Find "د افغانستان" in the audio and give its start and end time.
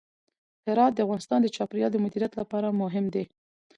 0.95-1.39